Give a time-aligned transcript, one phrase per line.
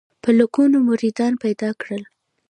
[0.23, 2.03] په لکونو مریدان پیدا کړل.